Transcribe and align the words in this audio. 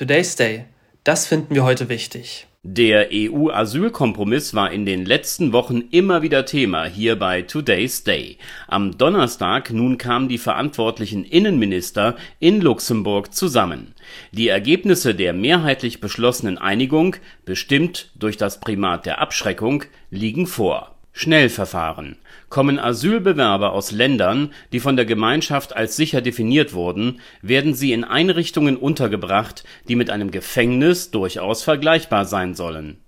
Today's 0.00 0.34
Day. 0.34 0.64
Das 1.04 1.26
finden 1.26 1.54
wir 1.54 1.62
heute 1.62 1.90
wichtig. 1.90 2.46
Der 2.62 3.10
EU-Asylkompromiss 3.12 4.54
war 4.54 4.72
in 4.72 4.86
den 4.86 5.04
letzten 5.04 5.52
Wochen 5.52 5.82
immer 5.90 6.22
wieder 6.22 6.46
Thema 6.46 6.86
hier 6.86 7.18
bei 7.18 7.42
Today's 7.42 8.02
Day. 8.02 8.38
Am 8.66 8.96
Donnerstag 8.96 9.70
nun 9.70 9.98
kamen 9.98 10.30
die 10.30 10.38
verantwortlichen 10.38 11.22
Innenminister 11.22 12.16
in 12.38 12.62
Luxemburg 12.62 13.34
zusammen. 13.34 13.94
Die 14.32 14.48
Ergebnisse 14.48 15.14
der 15.14 15.34
mehrheitlich 15.34 16.00
beschlossenen 16.00 16.56
Einigung, 16.56 17.16
bestimmt 17.44 18.10
durch 18.14 18.38
das 18.38 18.58
Primat 18.58 19.04
der 19.04 19.20
Abschreckung, 19.20 19.84
liegen 20.10 20.46
vor 20.46 20.89
Schnellverfahren: 21.12 22.16
Kommen 22.48 22.78
Asylbewerber 22.78 23.72
aus 23.72 23.90
Ländern, 23.90 24.52
die 24.72 24.80
von 24.80 24.96
der 24.96 25.04
Gemeinschaft 25.04 25.76
als 25.76 25.96
sicher 25.96 26.22
definiert 26.22 26.72
wurden, 26.72 27.20
werden 27.42 27.74
sie 27.74 27.92
in 27.92 28.04
Einrichtungen 28.04 28.76
untergebracht, 28.76 29.64
die 29.88 29.96
mit 29.96 30.10
einem 30.10 30.30
Gefängnis 30.30 31.10
durchaus 31.10 31.62
vergleichbar 31.62 32.24
sein 32.24 32.54
sollen 32.54 32.98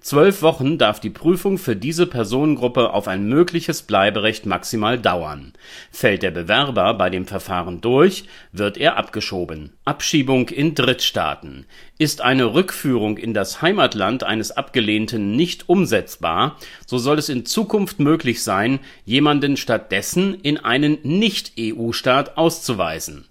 Zwölf 0.00 0.42
Wochen 0.42 0.78
darf 0.78 0.98
die 0.98 1.10
Prüfung 1.10 1.58
für 1.58 1.76
diese 1.76 2.06
Personengruppe 2.06 2.92
auf 2.92 3.06
ein 3.06 3.28
mögliches 3.28 3.82
Bleiberecht 3.82 4.46
maximal 4.46 4.98
dauern. 4.98 5.52
Fällt 5.92 6.24
der 6.24 6.32
Bewerber 6.32 6.94
bei 6.94 7.08
dem 7.08 7.24
Verfahren 7.24 7.80
durch, 7.80 8.24
wird 8.50 8.76
er 8.76 8.96
abgeschoben. 8.96 9.72
Abschiebung 9.84 10.48
in 10.48 10.74
Drittstaaten 10.74 11.66
Ist 11.98 12.20
eine 12.20 12.52
Rückführung 12.52 13.16
in 13.16 13.32
das 13.32 13.62
Heimatland 13.62 14.24
eines 14.24 14.50
Abgelehnten 14.50 15.36
nicht 15.36 15.68
umsetzbar, 15.68 16.58
so 16.84 16.98
soll 16.98 17.18
es 17.18 17.28
in 17.28 17.46
Zukunft 17.46 18.00
möglich 18.00 18.42
sein, 18.42 18.80
jemanden 19.04 19.56
stattdessen 19.56 20.34
in 20.34 20.58
einen 20.58 20.98
Nicht-EU-Staat 21.02 22.36
auszuweisen 22.36 23.26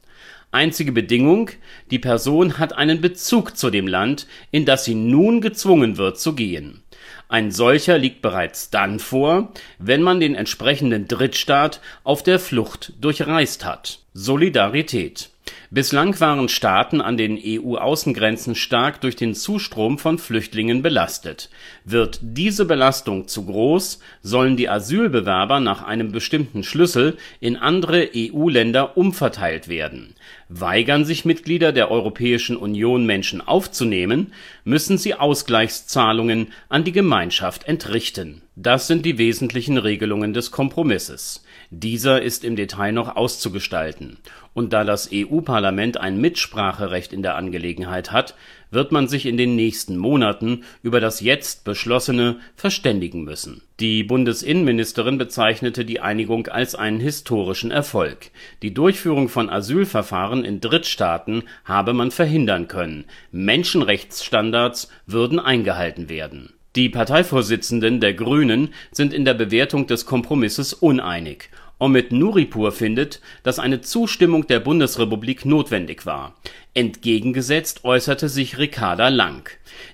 Einzige 0.52 0.91
Bedingung: 0.91 1.50
Die 1.91 2.00
Person 2.00 2.60
hat 2.60 2.78
einen 2.78 3.02
Bezug 3.02 3.58
zu 3.58 3.70
dem 3.70 3.88
Land, 3.88 4.28
in 4.52 4.66
das 4.66 4.86
sie 4.86 4.96
nun 4.96 5.41
gezwungen 5.41 5.98
wird 5.98 6.20
zu 6.20 6.36
gehen. 6.36 6.84
Ein 7.30 7.52
solcher 7.52 7.98
liegt 7.98 8.21
bereits 8.21 8.70
dann 8.70 8.99
vor, 8.99 9.54
wenn 9.79 10.02
man 10.02 10.20
den 10.20 10.35
entsprechenden 10.35 11.07
Drittstaat 11.07 11.79
auf 12.04 12.24
der 12.24 12.40
Flucht 12.40 12.94
durchreist 12.99 13.63
hat. 13.63 13.99
Solidarität 14.13 15.30
Bislang 15.74 16.20
waren 16.20 16.50
Staaten 16.50 17.00
an 17.00 17.16
den 17.16 17.40
EU-Außengrenzen 17.41 18.55
stark 18.55 19.00
durch 19.00 19.16
den 19.16 19.34
Zustrom 19.34 19.98
von 20.00 20.18
Flüchtlingen 20.18 20.82
belastet. 20.82 21.50
Wird 21.86 22.20
diese 22.22 22.66
Belastung 22.66 23.30
zu 23.30 23.46
groß, 23.46 24.02
sollen 24.22 24.58
die 24.58 24.68
Asylbewerber 24.68 25.62
nach 25.62 25.82
einem 25.82 26.12
bestimmten 26.12 26.66
Schlüssel 26.66 27.16
in 27.40 27.55
andere 27.55 28.10
EU-Länder 28.13 28.98
umverteilt 28.98 29.70
werden. 29.70 30.13
Weigern 30.50 31.05
sich 31.05 31.24
Mitglieder 31.24 31.72
der 31.72 31.90
Europäischen 31.90 32.58
Union 32.58 33.06
Menschen 33.06 33.40
aufzunehmen, 33.40 34.34
müssen 34.66 34.98
sie 34.98 35.13
Ausgleichszahlungen 35.13 36.52
an 36.68 36.84
die 36.84 36.91
Gemeinschaft 36.91 37.63
entrichten. 37.63 38.41
Das 38.63 38.85
sind 38.85 39.07
die 39.07 39.17
wesentlichen 39.17 39.79
Regelungen 39.79 40.34
des 40.34 40.51
Kompromisses. 40.51 41.43
Dieser 41.71 42.21
ist 42.21 42.43
im 42.43 42.55
Detail 42.55 42.91
noch 42.91 43.15
auszugestalten 43.15 44.20
und 44.54 44.71
da 44.71 44.84
das 44.84 45.09
EU-Parlament 45.12 45.98
ein 45.98 46.21
Mitspracherecht 46.21 47.12
in 47.12 47.23
der 47.23 47.37
Angelegenheit 47.37 48.12
hat, 48.12 48.35
wird 48.70 48.91
man 48.91 49.07
sich 49.07 49.26
in 49.26 49.35
den 49.35 49.55
nächsten 49.55 49.98
Monaten 49.98 50.63
über 50.84 50.99
das 50.99 51.21
jetzt 51.21 51.63
Beschlossene 51.63 52.37
verständigen 52.55 53.23
müssen. 53.23 53.63
Die 53.79 54.04
Bundesinnenministerin 54.04 55.17
bezeichnete 55.17 55.84
die 55.84 55.99
Einigung 55.99 56.45
als 56.45 56.76
einen 56.76 56.99
historischen 56.99 57.71
Erfolg. 57.71 58.29
Die 58.62 58.76
Durchführung 58.76 59.27
von 59.27 59.49
Asylverfahren 59.49 60.45
in 60.45 60.62
Drittstaaten 60.62 61.45
habe 61.65 61.93
man 61.93 62.12
verhindern 62.12 62.67
können. 62.67 63.05
Menschenrechtsstandards 63.32 64.91
würden 65.07 65.39
eingehalten 65.39 66.09
werden. 66.09 66.53
Die 66.75 66.90
Parteivorsitzenden 66.90 68.00
der 68.00 68.14
Grünen 68.14 68.74
sind 68.91 69.14
in 69.14 69.25
der 69.25 69.34
Bewertung 69.34 69.88
des 69.88 70.06
Kompromisses 70.06 70.74
uneinig 70.74 71.50
Omid 71.81 72.12
Nuripur 72.12 72.72
findet, 72.72 73.22
dass 73.41 73.57
eine 73.57 73.81
Zustimmung 73.81 74.45
der 74.45 74.59
Bundesrepublik 74.59 75.45
notwendig 75.45 76.06
war. 76.06 76.35
Entgegengesetzt 76.75 77.84
äußerte 77.84 78.29
sich 78.29 78.59
Ricarda 78.59 79.07
Lang. 79.07 79.50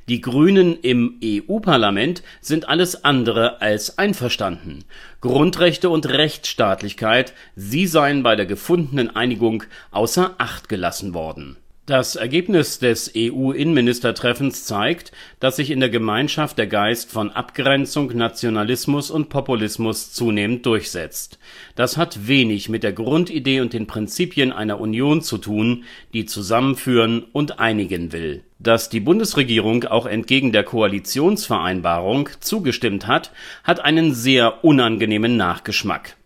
Die 0.10 0.20
Grünen 0.20 0.78
im 0.82 1.18
EU-Parlament 1.24 2.24
sind 2.42 2.68
alles 2.68 3.06
andere 3.06 3.62
als 3.62 3.98
einverstanden. 3.98 4.84
Grundrechte 5.22 5.90
und 5.90 6.08
Rechtsstaatlichkeit, 6.08 7.34
sie 7.56 7.88
seien 7.88 8.22
bei 8.22 8.36
der 8.36 8.46
gefundenen 8.46 9.16
Einigung 9.16 9.64
außer 9.92 10.36
Acht 10.40 10.68
gelassen 10.68 11.14
worden 11.14 11.56
das 11.88 12.18
Ergebnis 12.18 12.80
des 12.80 13.14
EU-Innenministertreffens 13.16 14.66
zeigt, 14.66 15.14
dass 15.40 15.56
sich 15.56 15.72
in 15.72 15.80
der 15.80 15.90
Gemeinschaft 15.90 16.58
der 16.58 16.68
Geist 16.68 17.10
von 17.10 17.32
Abgrenzung, 17.32 18.16
Nationalismus 18.16 19.10
und 19.10 19.30
Populismus 19.30 20.12
zunehmend 20.12 20.66
durchsetzt. 20.66 21.40
Das 21.76 21.96
hat 21.96 22.28
wenig 22.28 22.68
mit 22.68 22.84
der 22.84 22.92
Grundidee 22.92 23.62
und 23.62 23.72
den 23.72 23.88
Prinzipien 23.88 24.52
einer 24.52 24.82
Union 24.82 25.22
zu 25.22 25.38
tun, 25.38 25.86
die 26.14 26.26
zusammenführen 26.26 27.24
und 27.32 27.60
einigen 27.60 28.12
will. 28.12 28.44
Dass 28.60 28.90
die 28.90 29.00
Bundesregierung 29.00 29.86
auch 29.86 30.08
entgegen 30.08 30.52
der 30.52 30.66
Koalitionsvereinbarung 30.66 32.30
zugestimmt 32.42 33.08
hat, 33.08 33.32
hat 33.64 33.80
einen 33.80 34.14
sehr 34.14 34.66
unangenehmen 34.66 35.38
Nachgeschmack 35.38 36.18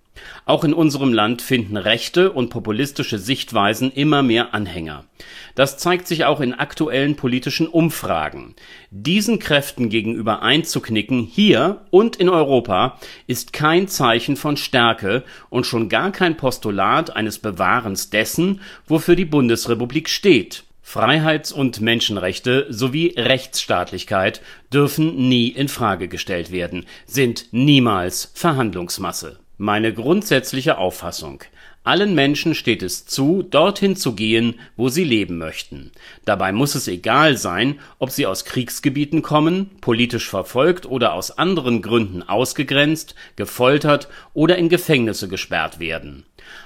auch 0.45 0.63
in 0.63 0.73
unserem 0.73 1.13
Land 1.13 1.41
finden 1.41 1.77
rechte 1.77 2.31
und 2.31 2.49
populistische 2.49 3.17
Sichtweisen 3.17 3.91
immer 3.91 4.23
mehr 4.23 4.53
Anhänger. 4.53 5.05
Das 5.55 5.77
zeigt 5.77 6.07
sich 6.07 6.25
auch 6.25 6.39
in 6.39 6.53
aktuellen 6.53 7.15
politischen 7.15 7.67
Umfragen. 7.67 8.55
Diesen 8.89 9.39
Kräften 9.39 9.89
gegenüber 9.89 10.41
einzuknicken, 10.41 11.23
hier 11.23 11.81
und 11.89 12.15
in 12.15 12.29
Europa, 12.29 12.99
ist 13.27 13.53
kein 13.53 13.87
Zeichen 13.87 14.35
von 14.35 14.57
Stärke 14.57 15.23
und 15.49 15.65
schon 15.65 15.89
gar 15.89 16.11
kein 16.11 16.37
Postulat 16.37 17.15
eines 17.15 17.39
Bewahrens 17.39 18.09
dessen, 18.09 18.61
wofür 18.87 19.15
die 19.15 19.25
Bundesrepublik 19.25 20.09
steht. 20.09 20.63
Freiheits- 20.81 21.53
und 21.53 21.79
Menschenrechte 21.79 22.65
sowie 22.69 23.13
Rechtsstaatlichkeit 23.17 24.41
dürfen 24.73 25.29
nie 25.29 25.47
in 25.47 25.69
Frage 25.69 26.09
gestellt 26.09 26.51
werden, 26.51 26.85
sind 27.05 27.45
niemals 27.51 28.31
Verhandlungsmasse 28.33 29.39
meine 29.61 29.93
grundsätzliche 29.93 30.79
Auffassung: 30.79 31.43
Allen 31.83 32.15
Menschen 32.15 32.55
steht 32.55 32.81
es 32.81 33.05
zu, 33.05 33.43
dorthin 33.43 33.95
zu 33.95 34.15
gehen, 34.15 34.55
wo 34.75 34.89
sie 34.89 35.03
leben 35.03 35.37
möchten. 35.37 35.91
Dabei 36.25 36.51
muss 36.51 36.73
es 36.73 36.87
egal 36.87 37.37
sein, 37.37 37.79
ob 37.99 38.09
sie 38.09 38.25
aus 38.25 38.43
Kriegsgebieten 38.43 39.21
kommen, 39.21 39.69
politisch 39.79 40.27
verfolgt 40.27 40.87
oder 40.87 41.13
aus 41.13 41.37
anderen 41.37 41.83
Gründen 41.83 42.23
ausgegrenzt, 42.23 43.13
gefoltert 43.35 44.07
oder 44.33 44.57
in 44.57 44.67
Gefängnisse 44.67 45.27
gesperrt 45.27 45.79
werden. 45.79 46.25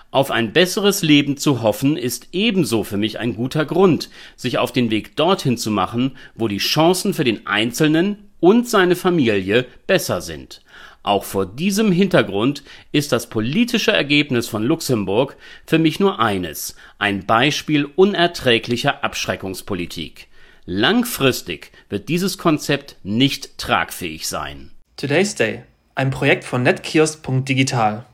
Auf 0.09 0.31
ein 0.31 0.53
besseres 0.53 1.01
Leben 1.01 1.35
zu 1.35 1.61
hoffen, 1.61 1.97
ist 1.97 2.29
ebenso 2.31 2.85
für 2.85 2.95
mich 2.95 3.19
ein 3.19 3.35
guter 3.35 3.65
Grund, 3.65 4.09
sich 4.37 4.57
auf 4.57 4.71
den 4.71 4.89
Weg 4.89 5.17
dorthin 5.17 5.57
zu 5.57 5.69
machen, 5.69 6.15
wo 6.33 6.47
die 6.47 6.59
Chancen 6.59 7.13
für 7.13 7.25
den 7.25 7.45
Einzelnen 7.45 8.29
und 8.39 8.69
seine 8.69 8.95
Familie 8.95 9.65
besser 9.85 10.21
sind 10.21 10.61
auch 11.05 11.23
vor 11.23 11.45
diesem 11.45 11.91
Hintergrund 11.91 12.63
ist 12.91 13.11
das 13.11 13.27
politische 13.27 13.91
Ergebnis 13.91 14.47
von 14.47 14.63
Luxemburg 14.63 15.37
für 15.65 15.79
mich 15.79 15.99
nur 15.99 16.19
eines, 16.19 16.75
ein 16.97 17.25
Beispiel 17.25 17.85
unerträglicher 17.85 19.03
Abschreckungspolitik. 19.03 20.27
Langfristig 20.65 21.71
wird 21.89 22.09
dieses 22.09 22.37
Konzept 22.37 22.97
nicht 23.03 23.57
tragfähig 23.57 24.27
sein. 24.27 24.71
Today's 24.97 25.35
Day, 25.35 25.63
ein 25.93 26.09
Projekt 26.09 26.43
von 26.43 26.63
netkiosk.digital 26.63 28.05